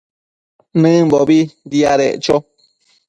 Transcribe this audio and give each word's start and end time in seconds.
nëmbo 0.81 1.19
diadeccho 1.71 2.35